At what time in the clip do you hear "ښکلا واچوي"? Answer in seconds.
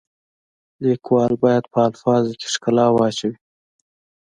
2.53-3.37